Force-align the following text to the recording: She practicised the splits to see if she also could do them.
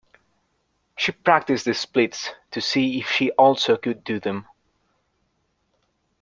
She 0.97 1.11
practicised 1.11 1.67
the 1.67 1.75
splits 1.75 2.31
to 2.49 2.59
see 2.59 2.97
if 2.97 3.07
she 3.07 3.29
also 3.33 3.77
could 3.77 4.03
do 4.03 4.19
them. 4.19 4.47